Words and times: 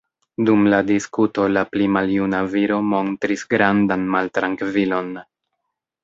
Dum 0.45 0.61
la 0.73 0.77
diskuto 0.85 1.43
la 1.57 1.63
pli 1.73 1.87
maljuna 1.97 2.39
viro 2.55 2.79
montris 2.93 3.43
grandan 3.55 4.07
maltrankvilon. 4.15 5.13